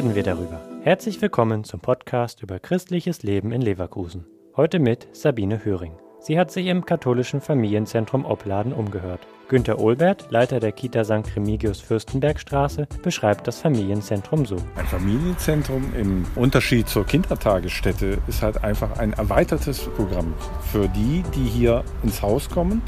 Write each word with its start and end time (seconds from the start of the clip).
reden 0.00 0.14
wir 0.14 0.22
darüber. 0.22 0.58
Herzlich 0.82 1.20
willkommen 1.20 1.62
zum 1.62 1.80
Podcast 1.80 2.42
über 2.42 2.58
christliches 2.58 3.22
Leben 3.22 3.52
in 3.52 3.60
Leverkusen. 3.60 4.24
Heute 4.56 4.78
mit 4.78 5.06
Sabine 5.12 5.62
Höring. 5.62 5.92
Sie 6.20 6.38
hat 6.38 6.50
sich 6.50 6.68
im 6.68 6.86
katholischen 6.86 7.42
Familienzentrum 7.42 8.24
Opladen 8.24 8.72
umgehört. 8.72 9.20
Günter 9.50 9.78
Olbert, 9.78 10.30
Leiter 10.30 10.58
der 10.58 10.72
Kita 10.72 11.04
St. 11.04 11.36
Remigius 11.36 11.82
Fürstenbergstraße, 11.82 12.88
beschreibt 13.02 13.46
das 13.46 13.60
Familienzentrum 13.60 14.46
so. 14.46 14.56
Ein 14.76 14.86
Familienzentrum 14.86 15.92
im 15.94 16.24
Unterschied 16.34 16.88
zur 16.88 17.04
Kindertagesstätte 17.04 18.22
ist 18.26 18.40
halt 18.40 18.64
einfach 18.64 18.98
ein 18.98 19.12
erweitertes 19.12 19.80
Programm 19.80 20.32
für 20.72 20.88
die, 20.88 21.22
die 21.34 21.44
hier 21.44 21.84
ins 22.02 22.22
Haus 22.22 22.48
kommen 22.48 22.80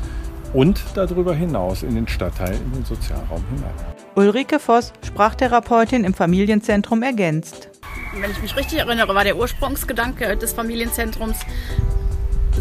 und 0.55 0.83
darüber 0.95 1.35
hinaus 1.35 1.83
in 1.83 1.95
den 1.95 2.09
Stadtteil, 2.09 2.55
in 2.55 2.73
den 2.73 2.87
Sozialraum 2.87 3.45
hinein. 3.51 4.02
Ulrike 4.15 4.59
Voss, 4.59 4.93
Sprachtherapeutin 5.07 6.05
im 6.05 6.13
Familienzentrum, 6.13 7.03
ergänzt. 7.03 7.71
Wenn 8.15 8.31
ich 8.31 8.43
mich 8.43 8.55
richtig 8.57 8.79
erinnere, 8.79 9.15
war 9.15 9.25
der 9.25 9.37
Ursprungsgedanke 9.37 10.37
des 10.37 10.53
Familienzentrums, 10.53 11.39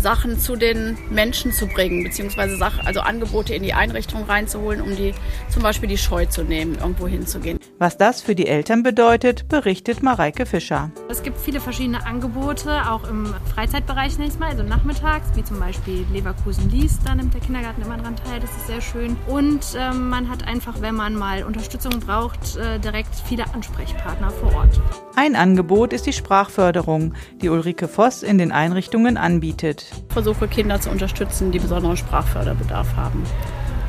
Sachen 0.02 0.40
zu 0.40 0.56
den 0.56 0.98
Menschen 1.10 1.52
zu 1.52 1.68
bringen, 1.68 2.04
beziehungsweise 2.04 2.58
Sachen, 2.58 2.86
also 2.86 3.02
Angebote 3.02 3.54
in 3.54 3.64
die 3.64 3.74
Einrichtung 3.74 4.24
reinzuholen, 4.26 4.82
um 4.82 4.96
die 4.96 5.14
zum 5.50 5.62
Beispiel 5.62 5.88
die 5.88 5.98
Scheu 5.98 6.26
zu 6.26 6.44
nehmen, 6.44 6.76
irgendwo 6.76 7.08
hinzugehen. 7.08 7.60
Was 7.78 7.98
das 7.98 8.22
für 8.22 8.36
die 8.36 8.48
Eltern 8.48 8.84
bedeutet, 8.84 9.48
berichtet 9.48 10.04
Mareike 10.04 10.46
Fischer. 10.46 10.92
Es 11.10 11.24
gibt 11.24 11.40
viele 11.40 11.60
verschiedene 11.60 12.06
Angebote, 12.06 12.90
auch 12.90 13.08
im 13.10 13.34
Freizeitbereich 13.54 14.18
nächstes 14.18 14.40
Mal, 14.40 14.50
also 14.50 14.64
nachmittags, 14.64 15.28
wie 15.36 15.44
zum 15.44 15.60
Beispiel 15.60 16.06
Leverkusen 16.12 16.70
liest, 16.70 17.02
da 17.06 17.16
nimmt 17.16 17.34
der 17.34 17.42
Kindergarten 17.42 17.82
immer 17.82 17.98
dran 17.98 18.16
teil, 18.16 18.40
das 18.40 18.52
ist 18.52 18.68
sehr 18.68 18.82
schön. 18.82 19.18
Und 19.28 19.62
ähm, 19.78 20.10
man 20.10 20.30
hat 20.30 20.48
einfach, 20.48 20.82
wenn 20.82 20.96
man 20.96 21.16
mal 21.16 21.44
Unterstützung 21.44 22.00
braucht, 22.00 22.56
äh, 22.58 22.80
direkt 22.80 23.16
viele 23.28 23.46
Ansprechpartner 23.54 24.32
vor 24.32 24.54
Ort. 24.56 24.82
Ein 25.16 25.36
Angebot 25.36 25.94
ist 25.94 26.06
die 26.06 26.14
Sprachförderung, 26.14 27.14
die 27.42 27.50
Ulrike 27.50 27.88
Voss 27.88 28.24
in 28.24 28.38
den 28.38 28.52
Einrichtungen 28.52 29.18
anbietet. 29.18 29.91
Ich 30.08 30.14
versuche 30.14 30.48
Kinder 30.48 30.80
zu 30.80 30.90
unterstützen, 30.90 31.52
die 31.52 31.60
besonderen 31.60 31.98
Sprachförderbedarf 31.98 32.96
haben. 32.96 33.24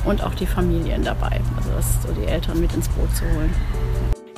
Und 0.05 0.22
auch 0.22 0.34
die 0.34 0.47
Familien 0.47 1.05
dabei, 1.05 1.41
also 1.56 1.70
das, 1.77 2.03
so 2.03 2.12
die 2.12 2.27
Eltern 2.27 2.61
mit 2.61 2.75
ins 2.75 2.89
Boot 2.89 3.14
zu 3.14 3.25
holen. 3.25 3.53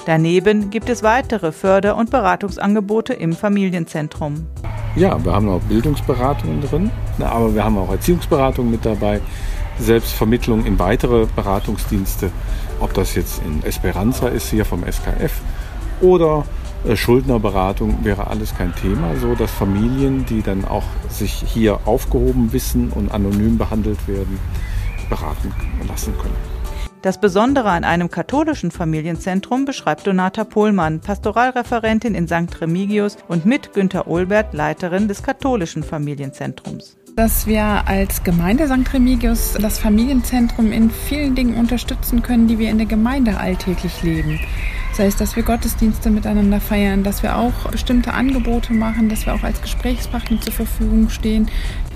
Daneben 0.07 0.69
gibt 0.69 0.91
es 0.91 1.03
weitere 1.03 1.51
Förder- 1.51 1.97
und 1.97 2.11
Beratungsangebote 2.11 3.15
im 3.15 3.33
Familienzentrum. 3.33 4.47
Ja, 4.97 5.25
wir 5.25 5.33
haben 5.33 5.49
auch 5.49 5.61
Bildungsberatungen 5.63 6.61
drin, 6.61 6.91
aber 7.19 7.55
wir 7.55 7.65
haben 7.65 7.79
auch 7.79 7.91
Erziehungsberatungen 7.91 8.71
mit 8.71 8.85
dabei, 8.85 9.21
Selbstvermittlung 9.79 10.67
in 10.67 10.79
weitere 10.79 11.27
Beratungsdienste, 11.35 12.31
ob 12.81 12.93
das 12.95 13.15
jetzt 13.15 13.41
in 13.45 13.65
Esperanza 13.65 14.29
ist, 14.29 14.51
hier 14.51 14.65
vom 14.65 14.85
SKF, 14.85 15.33
oder 16.01 16.45
Schuldnerberatung 16.95 18.05
wäre 18.05 18.27
alles 18.27 18.55
kein 18.55 18.75
Thema, 18.75 19.17
so 19.17 19.35
dass 19.35 19.51
Familien, 19.51 20.27
die 20.27 20.43
dann 20.43 20.65
auch 20.65 20.85
sich 21.09 21.33
hier 21.33 21.81
aufgehoben 21.87 22.53
wissen 22.53 22.91
und 22.91 23.11
anonym 23.11 23.57
behandelt 23.57 24.07
werden, 24.07 24.39
beraten 25.09 25.53
lassen 25.89 26.15
können. 26.19 26.37
Das 27.01 27.21
Besondere 27.21 27.71
an 27.71 27.85
einem 27.85 28.11
katholischen 28.11 28.71
Familienzentrum 28.71 29.65
beschreibt 29.65 30.07
Donata 30.07 30.45
Pohlmann, 30.45 31.01
Pastoralreferentin 31.01 32.15
in 32.15 32.27
St. 32.27 32.61
Remigius 32.61 33.19
und 33.29 33.45
mit 33.45 33.75
Günter 33.75 34.07
Olbert, 34.07 34.55
Leiterin 34.55 35.09
des 35.09 35.23
katholischen 35.23 35.83
Familienzentrums 35.83 36.97
dass 37.17 37.47
wir 37.47 37.87
als 37.87 38.25
Gemeinde 38.25 38.67
St. 38.67 38.93
Remigius 38.93 39.53
das 39.61 39.79
Familienzentrum 39.79 40.73
in 40.73 40.91
vielen 40.91 41.37
Dingen 41.37 41.55
unterstützen 41.55 42.23
können, 42.23 42.49
die 42.49 42.59
wir 42.59 42.71
in 42.71 42.79
der 42.79 42.89
Gemeinde 42.89 43.39
alltäglich 43.39 44.03
leben. 44.03 44.41
Sei 44.95 45.07
es, 45.07 45.17
dass 45.17 45.37
wir 45.37 45.45
Gottesdienste 45.45 46.11
miteinander 46.11 46.61
feiern, 46.61 47.05
dass 47.05 47.23
wir 47.23 47.37
auch 47.37 47.71
bestimmte 47.71 48.15
Angebote 48.15 48.73
machen, 48.73 49.09
dass 49.09 49.27
wir 49.27 49.35
auch 49.35 49.45
als 49.45 49.63
Gesprächspartner 49.63 50.41
zur 50.41 50.53
Verfügung 50.53 51.09
stehen. 51.09 51.49